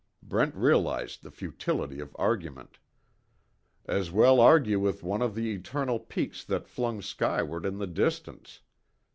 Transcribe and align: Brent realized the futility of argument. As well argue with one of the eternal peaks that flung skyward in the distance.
Brent 0.23 0.55
realized 0.55 1.21
the 1.21 1.29
futility 1.29 1.99
of 1.99 2.15
argument. 2.17 2.79
As 3.85 4.09
well 4.11 4.39
argue 4.39 4.79
with 4.79 5.03
one 5.03 5.21
of 5.21 5.35
the 5.35 5.53
eternal 5.53 5.99
peaks 5.99 6.43
that 6.43 6.67
flung 6.67 7.03
skyward 7.03 7.67
in 7.67 7.77
the 7.77 7.85
distance. 7.85 8.61